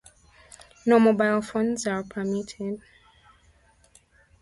No 0.83 0.99
mobile 0.99 1.43
phones 1.43 1.85
are 1.85 2.01
permitted. 2.01 2.81